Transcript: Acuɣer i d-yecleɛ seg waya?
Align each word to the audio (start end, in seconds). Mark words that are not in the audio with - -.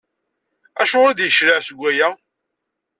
Acuɣer 0.81 1.11
i 1.11 1.15
d-yecleɛ 1.17 1.59
seg 1.63 1.77
waya? 1.81 2.09